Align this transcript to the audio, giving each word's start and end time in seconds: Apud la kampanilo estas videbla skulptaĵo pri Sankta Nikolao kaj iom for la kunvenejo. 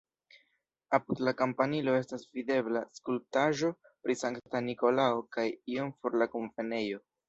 Apud 0.97 1.21
la 1.27 1.33
kampanilo 1.41 1.93
estas 1.99 2.25
videbla 2.39 2.83
skulptaĵo 3.01 3.73
pri 3.87 4.19
Sankta 4.25 4.67
Nikolao 4.73 5.25
kaj 5.39 5.49
iom 5.77 5.97
for 6.03 6.23
la 6.23 6.35
kunvenejo. 6.37 7.09